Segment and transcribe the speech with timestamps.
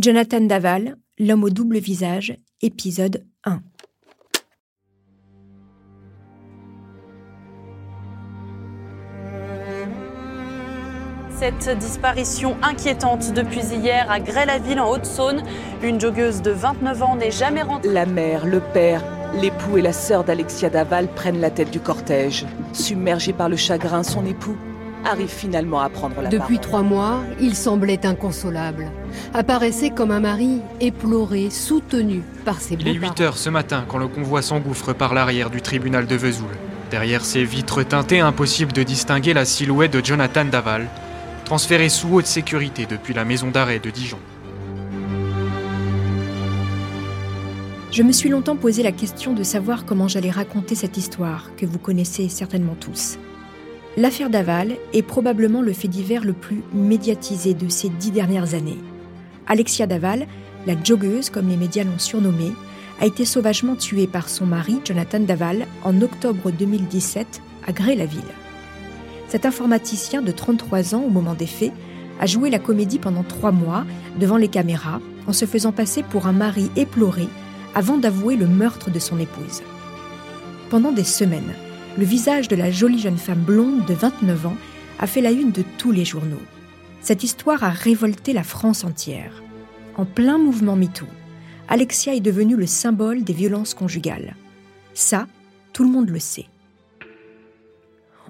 [0.00, 3.60] Jonathan Daval, L'homme au double visage, épisode 1.
[11.28, 15.42] Cette disparition inquiétante depuis hier à Grès-la-Ville en Haute-Saône.
[15.82, 17.92] Une joggeuse de 29 ans n'est jamais rentrée.
[17.92, 19.04] La mère, le père,
[19.38, 22.46] l'époux et la sœur d'Alexia Daval prennent la tête du cortège.
[22.72, 24.56] Submergé par le chagrin, son époux
[25.04, 26.60] arrive finalement à prendre la Depuis parole.
[26.60, 28.90] trois mois, il semblait inconsolable.
[29.34, 33.14] Apparaissait comme un mari éploré, soutenu par ses Il est beaux-parents.
[33.16, 36.50] 8 heures ce matin quand le convoi s'engouffre par l'arrière du tribunal de Vesoul.
[36.90, 40.88] Derrière ses vitres teintées, impossible de distinguer la silhouette de Jonathan Daval,
[41.44, 44.18] transféré sous haute sécurité depuis la maison d'arrêt de Dijon.
[47.92, 51.66] Je me suis longtemps posé la question de savoir comment j'allais raconter cette histoire que
[51.66, 53.18] vous connaissez certainement tous.
[53.96, 58.78] L'affaire Daval est probablement le fait divers le plus médiatisé de ces dix dernières années.
[59.48, 60.28] Alexia Daval,
[60.66, 62.52] la joggeuse comme les médias l'ont surnommée,
[63.00, 68.20] a été sauvagement tuée par son mari, Jonathan Daval, en octobre 2017 à Grès-la-Ville.
[69.28, 71.72] Cet informaticien de 33 ans au moment des faits
[72.20, 73.84] a joué la comédie pendant trois mois
[74.20, 77.26] devant les caméras en se faisant passer pour un mari éploré
[77.74, 79.62] avant d'avouer le meurtre de son épouse.
[80.68, 81.54] Pendant des semaines,
[81.98, 84.56] le visage de la jolie jeune femme blonde de 29 ans
[84.98, 86.42] a fait la une de tous les journaux.
[87.00, 89.42] Cette histoire a révolté la France entière.
[89.96, 91.06] En plein mouvement MeToo,
[91.68, 94.36] Alexia est devenue le symbole des violences conjugales.
[94.94, 95.26] Ça,
[95.72, 96.46] tout le monde le sait.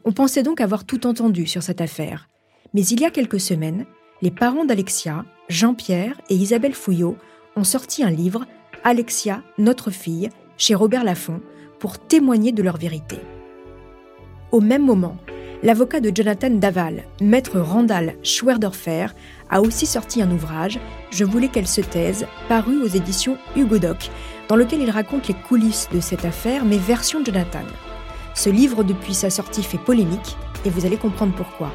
[0.05, 2.29] On pensait donc avoir tout entendu sur cette affaire.
[2.73, 3.85] Mais il y a quelques semaines,
[4.23, 7.17] les parents d'Alexia, Jean-Pierre et Isabelle Fouillot,
[7.57, 8.47] ont sorti un livre,
[8.85, 11.41] Alexia, notre fille, chez Robert Laffont,
[11.79, 13.19] pour témoigner de leur vérité.
[14.53, 15.17] Au même moment,
[15.63, 19.07] l'avocat de Jonathan Daval, maître Randall Schwerdorfer,
[19.49, 20.81] a aussi sorti un ouvrage,
[21.13, 24.11] Je voulais qu'elle se taise, paru aux éditions Hugo Doc,
[24.49, 27.63] dans lequel il raconte les coulisses de cette affaire, mais version Jonathan.
[28.35, 31.71] Ce livre, depuis sa sortie, fait polémique, et vous allez comprendre pourquoi.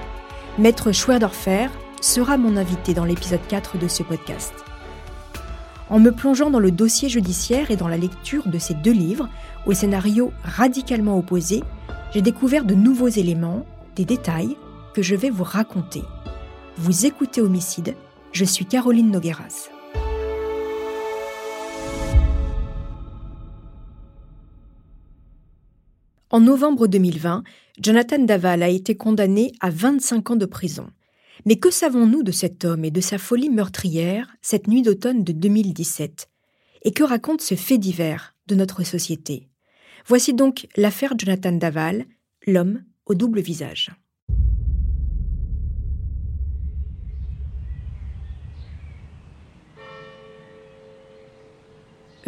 [0.57, 1.67] Maître Schwerdorfer
[2.01, 4.53] sera mon invité dans l'épisode 4 de ce podcast.
[5.89, 9.29] En me plongeant dans le dossier judiciaire et dans la lecture de ces deux livres,
[9.65, 11.63] au scénario radicalement opposé,
[12.15, 13.65] j'ai découvert de nouveaux éléments,
[13.97, 14.55] des détails
[14.93, 16.01] que je vais vous raconter.
[16.77, 17.93] Vous écoutez Homicide,
[18.31, 19.67] je suis Caroline Nogueras.
[26.29, 27.43] En novembre 2020,
[27.81, 30.87] Jonathan Daval a été condamné à 25 ans de prison.
[31.45, 35.33] Mais que savons-nous de cet homme et de sa folie meurtrière cette nuit d'automne de
[35.33, 36.29] 2017
[36.83, 39.49] Et que raconte ce fait divers de notre société?
[40.07, 42.05] Voici donc l'affaire Jonathan Daval,
[42.45, 43.89] l'homme au double visage.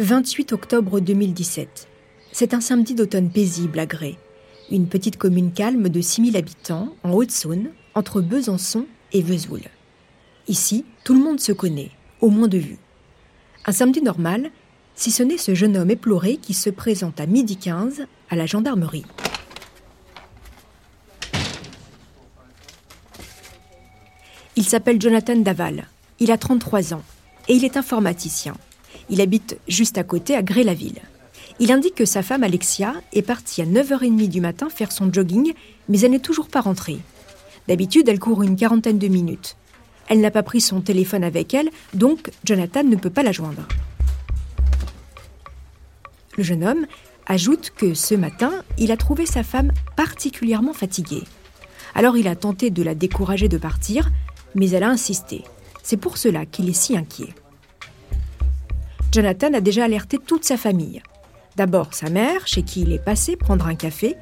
[0.00, 1.86] 28 octobre 2017.
[2.32, 4.16] C'est un samedi d'automne paisible à Grès,
[4.72, 9.62] une petite commune calme de 6000 habitants en Haute-Saône, entre Besançon et Vesoul.
[10.48, 12.78] Ici, tout le monde se connaît, au moins de vue.
[13.66, 14.50] Un samedi normal,
[14.98, 18.46] si ce n'est ce jeune homme éploré qui se présente à midi 15 à la
[18.46, 19.06] gendarmerie.
[24.56, 25.86] Il s'appelle Jonathan Daval,
[26.18, 27.04] il a 33 ans
[27.46, 28.56] et il est informaticien.
[29.08, 31.00] Il habite juste à côté à Grès-la-Ville.
[31.60, 35.54] Il indique que sa femme Alexia est partie à 9h30 du matin faire son jogging,
[35.88, 36.98] mais elle n'est toujours pas rentrée.
[37.68, 39.56] D'habitude, elle court une quarantaine de minutes.
[40.08, 43.68] Elle n'a pas pris son téléphone avec elle, donc Jonathan ne peut pas la joindre.
[46.38, 46.86] Le jeune homme
[47.26, 51.24] ajoute que ce matin, il a trouvé sa femme particulièrement fatiguée.
[51.96, 54.08] Alors il a tenté de la décourager de partir,
[54.54, 55.42] mais elle a insisté.
[55.82, 57.34] C'est pour cela qu'il est si inquiet.
[59.12, 61.02] Jonathan a déjà alerté toute sa famille.
[61.56, 64.14] D'abord sa mère, chez qui il est passé prendre un café,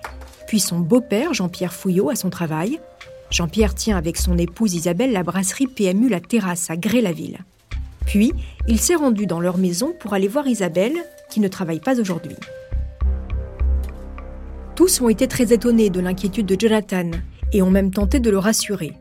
[0.47, 2.81] puis son beau-père, Jean-Pierre Fouillot, à son travail.
[3.31, 7.41] Jean-Pierre tient avec son épouse Isabelle la brasserie PMU La Terrasse à Grès-la-Ville.
[8.07, 8.33] Puis,
[8.69, 10.95] il s'est rendu dans leur maison pour aller voir Isabelle,
[11.31, 12.37] qui ne travaille pas aujourd'hui.
[14.75, 17.11] Tous ont été très étonnés de l'inquiétude de Jonathan
[17.53, 18.93] et ont même tenté de le rassurer.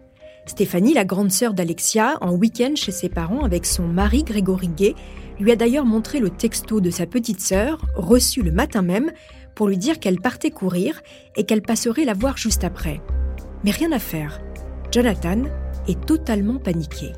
[0.46, 4.96] Stéphanie, la grande sœur d'Alexia, en week-end chez ses parents avec son mari Grégory Gay,
[5.40, 9.12] lui a d'ailleurs montré le texto de sa petite sœur, reçu le matin même,
[9.54, 11.02] pour lui dire qu'elle partait courir
[11.36, 13.02] et qu'elle passerait la voir juste après.
[13.64, 14.40] Mais rien à faire.
[14.92, 15.44] Jonathan
[15.88, 17.12] est totalement paniqué.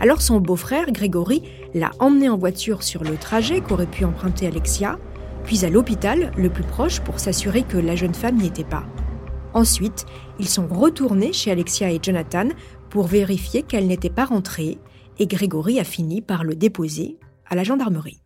[0.00, 1.42] Alors son beau-frère, Grégory,
[1.74, 4.98] l'a emmené en voiture sur le trajet qu'aurait pu emprunter Alexia,
[5.44, 8.84] puis à l'hôpital, le plus proche, pour s'assurer que la jeune femme n'y était pas.
[9.54, 10.06] Ensuite,
[10.38, 12.48] ils sont retournés chez Alexia et Jonathan
[12.90, 14.78] pour vérifier qu'elle n'était pas rentrée
[15.18, 18.22] et Grégory a fini par le déposer à la gendarmerie.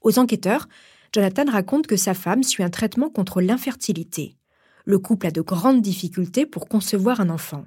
[0.00, 0.66] Aux enquêteurs,
[1.14, 4.36] Jonathan raconte que sa femme suit un traitement contre l'infertilité.
[4.84, 7.64] Le couple a de grandes difficultés pour concevoir un enfant.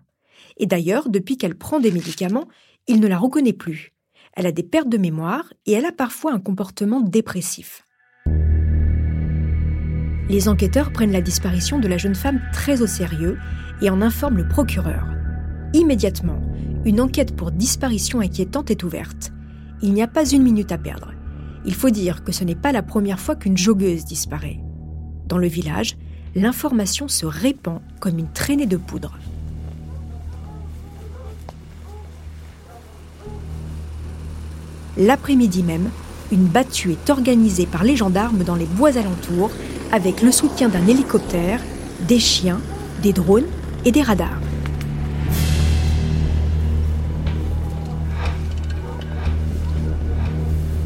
[0.57, 2.48] Et d'ailleurs, depuis qu'elle prend des médicaments,
[2.88, 3.94] il ne la reconnaît plus.
[4.36, 7.84] Elle a des pertes de mémoire et elle a parfois un comportement dépressif.
[10.30, 13.38] Les enquêteurs prennent la disparition de la jeune femme très au sérieux
[13.81, 15.06] et en informent le procureur.
[15.74, 16.42] Immédiatement,
[16.86, 19.31] une enquête pour disparition inquiétante est ouverte.
[19.81, 21.13] Il n'y a pas une minute à perdre.
[21.66, 24.60] Il faut dire que ce n'est pas la première fois qu'une joggeuse disparaît.
[25.28, 25.98] Dans le village,
[26.36, 29.18] l'information se répand comme une traînée de poudre.
[34.98, 35.90] L'après-midi même,
[36.31, 39.51] une battue est organisée par les gendarmes dans les bois alentours
[39.92, 41.60] avec le soutien d'un hélicoptère,
[42.07, 42.60] des chiens,
[43.01, 43.45] des drones
[43.86, 44.40] et des radars.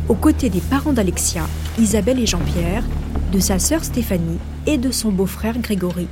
[0.08, 1.44] Aux côtés des parents d'Alexia,
[1.78, 2.84] Isabelle et Jean-Pierre,
[3.34, 6.08] de sa sœur Stéphanie et de son beau-frère Grégory,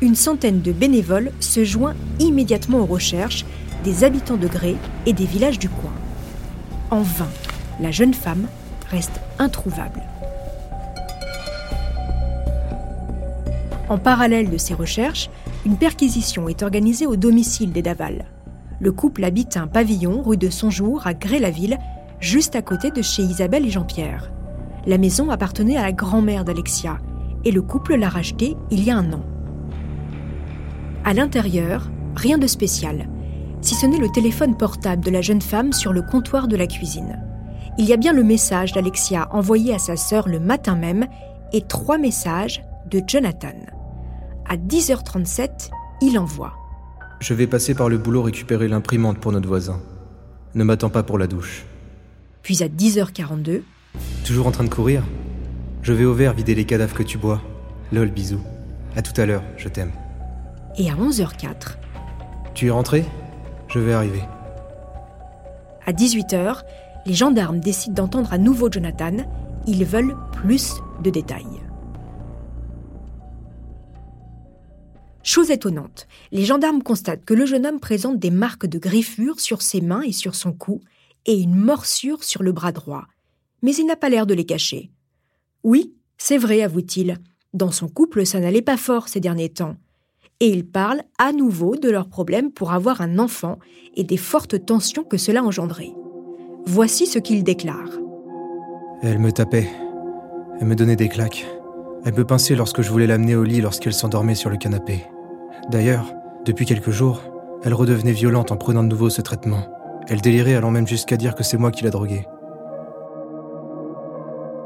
[0.00, 3.44] une centaine de bénévoles se joint immédiatement aux recherches
[3.84, 4.76] des habitants de Gré
[5.06, 5.87] et des villages du coin.
[6.90, 7.28] En vain,
[7.80, 8.46] la jeune femme
[8.90, 10.00] reste introuvable.
[13.90, 15.28] En parallèle de ces recherches,
[15.66, 18.24] une perquisition est organisée au domicile des Daval.
[18.80, 21.78] Le couple habite un pavillon rue de Sonjour à Gré-la-Ville,
[22.20, 24.30] juste à côté de chez Isabelle et Jean-Pierre.
[24.86, 27.00] La maison appartenait à la grand-mère d'Alexia
[27.44, 29.22] et le couple l'a rachetée il y a un an.
[31.04, 33.08] À l'intérieur, rien de spécial
[33.60, 36.66] si ce n'est le téléphone portable de la jeune femme sur le comptoir de la
[36.66, 37.22] cuisine.
[37.78, 41.06] Il y a bien le message d'Alexia envoyé à sa sœur le matin même
[41.52, 43.54] et trois messages de Jonathan.
[44.48, 45.70] À 10h37,
[46.02, 46.54] il envoie.
[47.20, 49.80] Je vais passer par le boulot récupérer l'imprimante pour notre voisin.
[50.54, 51.64] Ne m'attends pas pour la douche.
[52.42, 53.62] Puis à 10h42.
[54.24, 55.02] Toujours en train de courir?
[55.82, 57.40] Je vais au verre vider les cadavres que tu bois.
[57.92, 58.40] Lol, bisous.
[58.96, 59.92] À tout à l'heure, je t'aime.
[60.76, 61.76] Et à 11h04.
[62.54, 63.04] Tu es rentré?
[63.68, 64.22] Je vais arriver.
[65.86, 66.62] À 18h,
[67.06, 69.16] les gendarmes décident d'entendre à nouveau Jonathan.
[69.66, 71.44] Ils veulent plus de détails.
[75.22, 79.60] Chose étonnante, les gendarmes constatent que le jeune homme présente des marques de griffures sur
[79.60, 80.80] ses mains et sur son cou
[81.26, 83.04] et une morsure sur le bras droit.
[83.62, 84.90] Mais il n'a pas l'air de les cacher.
[85.64, 87.18] Oui, c'est vrai, avoue-t-il.
[87.52, 89.76] Dans son couple, ça n'allait pas fort ces derniers temps
[90.40, 93.58] et ils parlent à nouveau de leurs problèmes pour avoir un enfant
[93.96, 95.92] et des fortes tensions que cela engendrait.
[96.66, 97.98] Voici ce qu'ils déclarent.
[99.02, 99.68] Elle me tapait.
[100.60, 101.46] Elle me donnait des claques.
[102.04, 105.04] Elle me pinçait lorsque je voulais l'amener au lit lorsqu'elle s'endormait sur le canapé.
[105.70, 106.12] D'ailleurs,
[106.44, 107.20] depuis quelques jours,
[107.64, 109.62] elle redevenait violente en prenant de nouveau ce traitement.
[110.08, 112.26] Elle délirait allant même jusqu'à dire que c'est moi qui l'a droguée.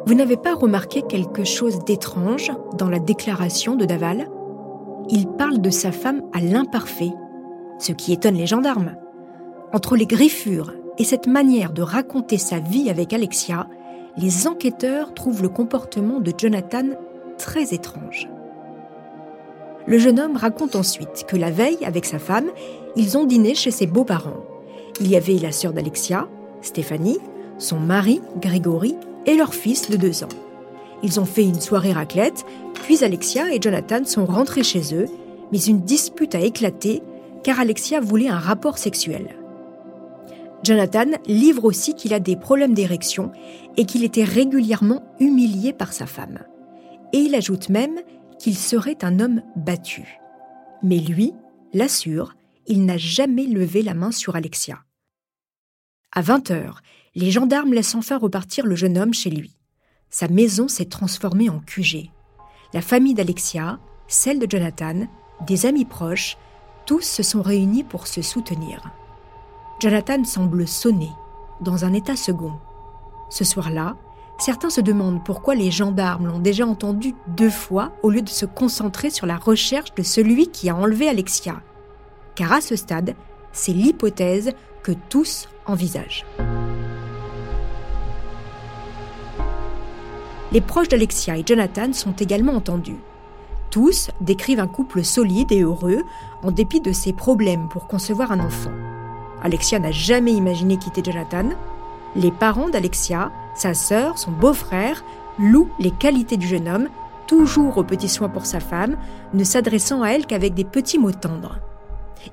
[0.06, 4.28] Vous n'avez pas remarqué quelque chose d'étrange dans la déclaration de Daval?
[5.08, 7.12] Il parle de sa femme à l'imparfait,
[7.78, 8.96] ce qui étonne les gendarmes.
[9.72, 13.68] Entre les griffures et cette manière de raconter sa vie avec Alexia,
[14.16, 16.90] les enquêteurs trouvent le comportement de Jonathan
[17.38, 18.28] très étrange.
[19.86, 22.50] Le jeune homme raconte ensuite que la veille, avec sa femme,
[22.94, 24.44] ils ont dîné chez ses beaux-parents.
[25.00, 26.28] Il y avait la sœur d'Alexia,
[26.60, 27.18] Stéphanie,
[27.58, 28.94] son mari, Grégory,
[29.26, 30.28] et leur fils de deux ans.
[31.02, 32.44] Ils ont fait une soirée raclette,
[32.82, 35.06] puis Alexia et Jonathan sont rentrés chez eux,
[35.50, 37.02] mais une dispute a éclaté
[37.42, 39.36] car Alexia voulait un rapport sexuel.
[40.62, 43.32] Jonathan livre aussi qu'il a des problèmes d'érection
[43.76, 46.40] et qu'il était régulièrement humilié par sa femme.
[47.12, 47.98] Et il ajoute même
[48.38, 50.20] qu'il serait un homme battu.
[50.82, 51.32] Mais lui
[51.72, 52.34] l'assure,
[52.66, 54.80] il n'a jamais levé la main sur Alexia.
[56.12, 56.82] À 20 heures,
[57.14, 59.56] les gendarmes laissent enfin repartir le jeune homme chez lui
[60.12, 62.10] sa maison s'est transformée en QG.
[62.74, 65.06] La famille d'Alexia, celle de Jonathan,
[65.46, 66.38] des amis proches,
[66.86, 68.90] tous se sont réunis pour se soutenir.
[69.78, 71.10] Jonathan semble sonner,
[71.60, 72.54] dans un état second.
[73.28, 73.96] Ce soir-là,
[74.38, 78.46] certains se demandent pourquoi les gendarmes l'ont déjà entendu deux fois au lieu de se
[78.46, 81.60] concentrer sur la recherche de celui qui a enlevé Alexia.
[82.34, 83.14] Car à ce stade,
[83.52, 84.52] c'est l'hypothèse
[84.82, 86.24] que tous envisagent.
[90.52, 93.00] Les proches d'Alexia et Jonathan sont également entendus.
[93.70, 96.02] Tous décrivent un couple solide et heureux,
[96.42, 98.72] en dépit de ses problèmes pour concevoir un enfant.
[99.42, 101.48] Alexia n'a jamais imaginé quitter Jonathan.
[102.14, 105.04] Les parents d'Alexia, sa sœur, son beau-frère,
[105.38, 106.88] louent les qualités du jeune homme,
[107.26, 108.98] toujours aux petits soins pour sa femme,
[109.32, 111.58] ne s'adressant à elle qu'avec des petits mots tendres.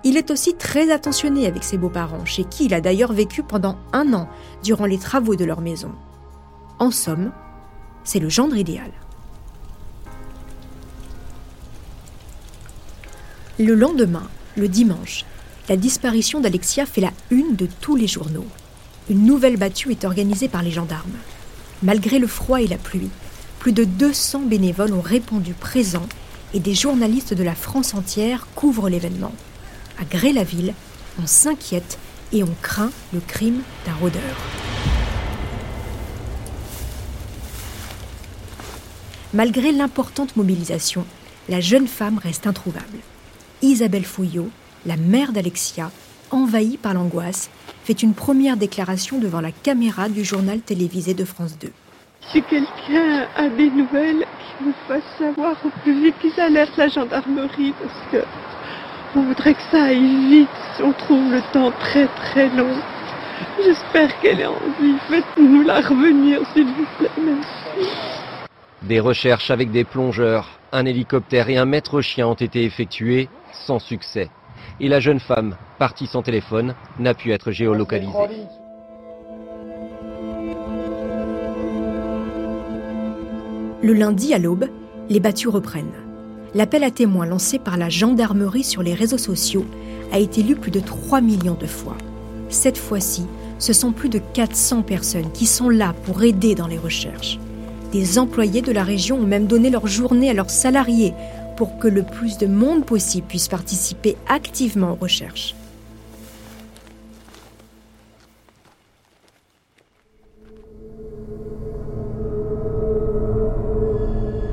[0.04, 3.78] Il est aussi très attentionné avec ses beaux-parents, chez qui il a d'ailleurs vécu pendant
[3.94, 4.28] un an
[4.62, 5.92] durant les travaux de leur maison.
[6.80, 7.32] En somme,
[8.10, 8.90] c'est le gendre idéal.
[13.60, 15.26] Le lendemain, le dimanche,
[15.68, 18.48] la disparition d'Alexia fait la une de tous les journaux.
[19.12, 21.20] Une nouvelle battue est organisée par les gendarmes.
[21.84, 23.12] Malgré le froid et la pluie,
[23.60, 26.10] plus de 200 bénévoles ont répondu présents
[26.56, 29.34] et des journalistes de la France entière couvrent l'événement.
[30.00, 30.74] À Gré-la-Ville,
[31.22, 32.00] on s'inquiète
[32.34, 34.69] et on craint le crime d'un rôdeur.
[39.34, 41.06] Malgré l'importante mobilisation,
[41.50, 42.98] la jeune femme reste introuvable.
[43.62, 44.50] Isabelle Fouillot,
[44.88, 45.92] la mère d'Alexia,
[46.32, 47.52] envahie par l'angoisse,
[47.84, 51.72] fait une première déclaration devant la caméra du journal télévisé de France 2.
[52.32, 54.26] Si quelqu'un a des nouvelles,
[54.58, 58.28] qu'il me fasse savoir au plus vite qu'ils alertent la gendarmerie parce que
[59.16, 60.50] on voudrait que ça aille vite
[60.82, 62.76] on trouve le temps très très long.
[63.64, 64.96] J'espère qu'elle est en vie.
[65.08, 67.10] Faites-nous la revenir, s'il vous plaît.
[67.22, 67.90] Merci.
[68.84, 73.80] Des recherches avec des plongeurs, un hélicoptère et un maître chien ont été effectuées sans
[73.80, 74.30] succès.
[74.80, 78.14] Et la jeune femme, partie sans téléphone, n'a pu être géolocalisée.
[83.82, 84.70] Le lundi à l'aube,
[85.10, 85.92] les battues reprennent.
[86.56, 89.66] L'appel à témoins lancé par la gendarmerie sur les réseaux sociaux
[90.14, 91.98] a été lu plus de 3 millions de fois.
[92.48, 93.28] Cette fois-ci,
[93.60, 97.40] ce sont plus de 400 personnes qui sont là pour aider dans les recherches.
[97.92, 101.14] Des employés de la région ont même donné leur journée à leurs salariés
[101.58, 105.56] pour que le plus de monde possible puisse participer activement aux recherches.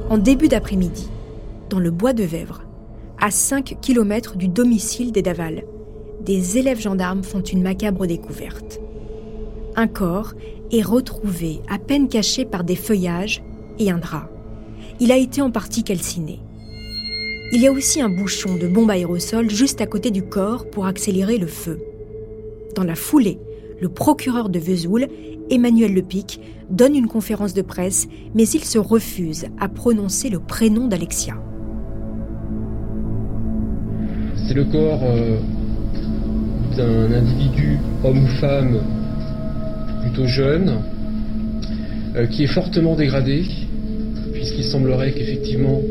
[0.09, 1.11] En début d'après-midi,
[1.69, 2.63] dans le bois de Vèvre,
[3.21, 5.65] à 5 km du domicile des Daval,
[6.23, 8.81] des élèves gendarmes font une macabre découverte.
[9.79, 10.33] Un corps
[10.73, 13.43] est retrouvé à peine caché par des feuillages
[13.79, 14.31] et un drap.
[15.01, 16.41] Il a été en partie calciné.
[17.53, 20.87] Il y a aussi un bouchon de bombe aérosol juste à côté du corps pour
[20.87, 21.79] accélérer le feu.
[22.75, 23.39] Dans la foulée,
[23.79, 25.09] le procureur de Vesoul,
[25.51, 26.41] Emmanuel Lepic,
[26.71, 31.35] donne une conférence de presse, mais il se refuse à prononcer le prénom d'Alexia.
[34.49, 35.39] C'est le corps euh,
[36.77, 38.81] d'un individu, homme ou femme,
[40.25, 40.81] jeune,
[42.17, 43.45] euh, qui est fortement dégradé,
[44.33, 45.83] puisqu'il semblerait qu'effectivement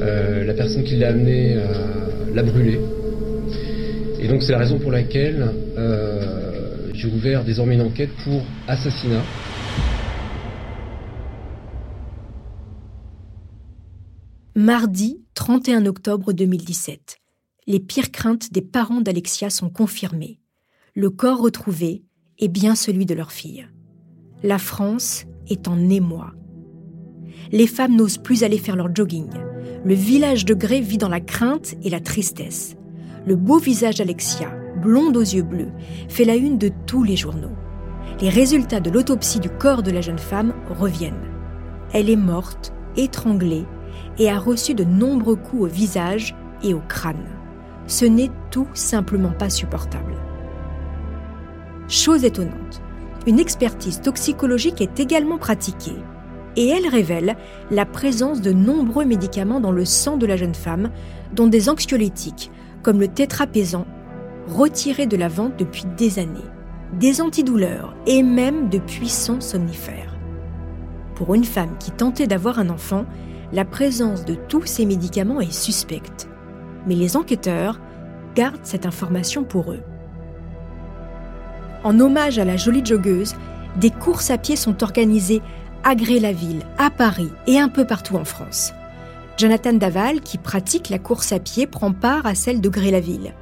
[0.00, 1.56] euh, la personne qui l'a amené
[2.34, 2.80] l'a brûlé.
[4.20, 5.50] Et donc c'est la raison pour laquelle
[6.94, 9.22] j'ai ouvert désormais une enquête pour assassinat.
[14.54, 17.16] Mardi 31 octobre 2017.
[17.66, 20.38] Les pires craintes des parents d'Alexia sont confirmées.
[20.94, 22.02] Le corps retrouvé
[22.40, 23.68] est bien celui de leur fille.
[24.42, 26.32] La France est en émoi.
[27.52, 29.30] Les femmes n'osent plus aller faire leur jogging.
[29.84, 32.76] Le village de Gré vit dans la crainte et la tristesse.
[33.26, 35.72] Le beau visage d'Alexia, blonde aux yeux bleus,
[36.08, 37.56] fait la une de tous les journaux.
[38.20, 41.28] Les résultats de l'autopsie du corps de la jeune femme reviennent.
[41.92, 43.64] Elle est morte, étranglée,
[44.18, 47.26] et a reçu de nombreux coups au visage et au crâne.
[47.86, 50.14] Ce n'est tout simplement pas supportable.
[51.90, 52.80] Chose étonnante,
[53.26, 55.98] une expertise toxicologique est également pratiquée
[56.54, 57.36] et elle révèle
[57.72, 60.90] la présence de nombreux médicaments dans le sang de la jeune femme,
[61.34, 62.52] dont des anxiolytiques
[62.84, 63.88] comme le tétrapésan
[64.46, 66.38] retirés de la vente depuis des années,
[66.92, 70.16] des antidouleurs et même de puissants somnifères.
[71.16, 73.04] Pour une femme qui tentait d'avoir un enfant,
[73.52, 76.28] la présence de tous ces médicaments est suspecte.
[76.86, 77.80] Mais les enquêteurs
[78.36, 79.82] gardent cette information pour eux.
[81.82, 83.34] En hommage à la jolie joggeuse,
[83.76, 85.40] des courses à pied sont organisées
[85.82, 88.72] à Gré-la-Ville, à Paris et un peu partout en France.
[89.38, 93.34] Jonathan Daval, qui pratique la course à pied, prend part à celle de Gré-la-Ville.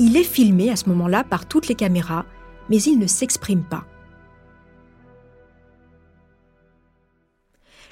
[0.00, 2.24] Il est filmé à ce moment-là par toutes les caméras,
[2.68, 3.84] mais il ne s'exprime pas.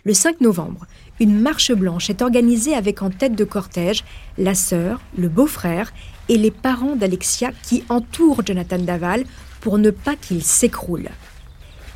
[0.04, 0.87] Le 5 novembre,
[1.21, 4.02] une marche blanche est organisée avec en tête de cortège
[4.37, 5.92] la sœur, le beau-frère
[6.28, 9.23] et les parents d'Alexia qui entourent Jonathan Daval
[9.62, 11.09] pour ne pas qu'il s'écroule.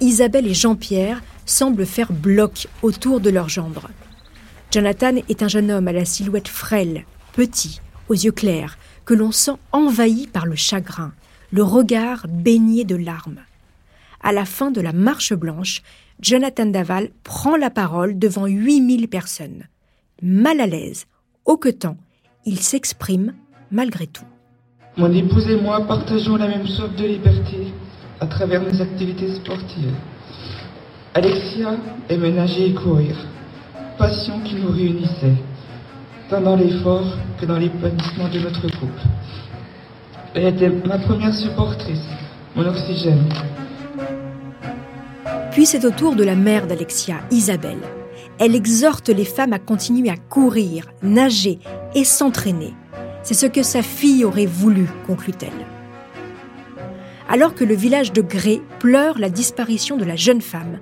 [0.00, 3.90] Isabelle et Jean-Pierre semblent faire bloc autour de leur gendre.
[4.70, 9.32] Jonathan est un jeune homme à la silhouette frêle, petit, aux yeux clairs, que l'on
[9.32, 11.12] sent envahi par le chagrin,
[11.50, 13.40] le regard baigné de larmes.
[14.22, 15.82] À la fin de la marche blanche,
[16.20, 19.64] Jonathan Daval prend la parole devant 8000 personnes.
[20.22, 21.06] Mal à l'aise,
[21.44, 21.96] hoquetant,
[22.44, 23.34] il s'exprime
[23.70, 24.24] malgré tout.
[24.98, 27.70] Mon épouse et moi partageons la même soif de liberté
[28.18, 29.92] à travers nos activités sportives.
[31.12, 31.74] Alexia
[32.08, 33.14] aimait nager et courir,
[33.98, 35.34] passion qui nous réunissait,
[36.30, 37.04] tant dans l'effort
[37.38, 39.02] que dans l'épanouissement de notre couple.
[40.34, 42.08] Elle était ma première supportrice,
[42.54, 43.28] mon oxygène.
[45.50, 47.82] Puis c'est au tour de la mère d'Alexia, Isabelle.
[48.38, 51.58] Elle exhorte les femmes à continuer à courir, nager
[51.94, 52.72] et s'entraîner.
[53.26, 55.66] C'est ce que sa fille aurait voulu, conclut-elle.
[57.28, 60.78] Alors que le village de Gré pleure la disparition de la jeune femme,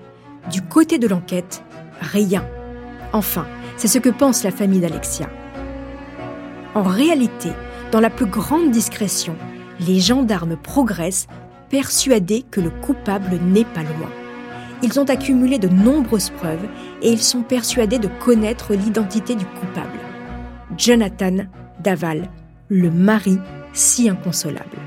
[0.51, 1.65] du côté de l'enquête,
[2.03, 2.47] rien.
[3.15, 3.47] Enfin,
[3.79, 5.31] c'est ce que pense la famille d'Alexia.
[6.75, 7.49] En réalité,
[7.93, 9.37] dans la plus grande discrétion,
[9.81, 11.29] les gendarmes progressent,
[11.71, 14.11] persuadés que le coupable n'est pas loin.
[14.83, 16.69] Ils ont accumulé de nombreuses preuves
[17.01, 19.99] et ils sont persuadés de connaître l'identité du coupable.
[20.77, 21.47] Jonathan
[21.85, 22.31] Daval,
[22.69, 23.39] le mari
[23.75, 24.79] si inconsolable.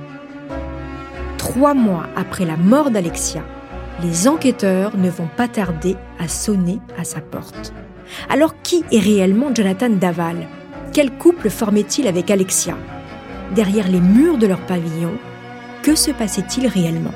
[1.37, 3.43] Trois mois après la mort d'Alexia,
[4.01, 7.71] les enquêteurs ne vont pas tarder à sonner à sa porte.
[8.29, 10.47] Alors qui est réellement Jonathan Daval?
[10.91, 12.75] Quel couple formait-il avec Alexia?
[13.53, 15.13] Derrière les murs de leur pavillon,
[15.83, 17.13] que se passait-il réellement?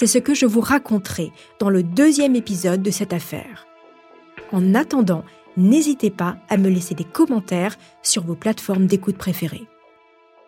[0.00, 3.66] C'est ce que je vous raconterai dans le deuxième épisode de cette affaire.
[4.52, 5.24] En attendant,
[5.56, 9.66] n'hésitez pas à me laisser des commentaires sur vos plateformes d'écoute préférées.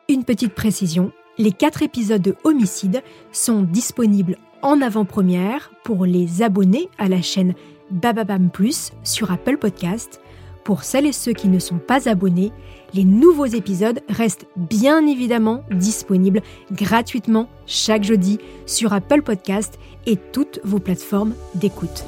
[0.09, 3.02] Une petite précision, les quatre épisodes de Homicide
[3.33, 7.54] sont disponibles en avant-première pour les abonnés à la chaîne
[7.90, 10.21] Bababam Plus sur Apple Podcast.
[10.70, 12.52] Pour celles et ceux qui ne sont pas abonnés,
[12.94, 20.60] les nouveaux épisodes restent bien évidemment disponibles gratuitement chaque jeudi sur Apple Podcast et toutes
[20.62, 22.04] vos plateformes d'écoute.